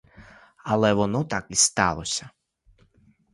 А 0.71 0.77
воно 0.93 1.23
так 1.23 1.45
і 1.49 1.55
сталося. 1.55 2.29